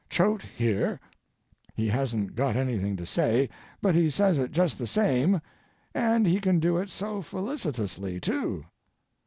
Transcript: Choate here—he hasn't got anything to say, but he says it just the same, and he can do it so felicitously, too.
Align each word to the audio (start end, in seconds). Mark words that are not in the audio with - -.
Choate 0.09 0.41
here—he 0.41 1.87
hasn't 1.87 2.33
got 2.33 2.55
anything 2.55 2.95
to 2.97 3.05
say, 3.05 3.49
but 3.83 3.93
he 3.93 4.09
says 4.09 4.39
it 4.39 4.51
just 4.51 4.79
the 4.79 4.87
same, 4.87 5.39
and 5.93 6.25
he 6.25 6.39
can 6.41 6.59
do 6.59 6.77
it 6.77 6.89
so 6.89 7.21
felicitously, 7.21 8.19
too. 8.19 8.65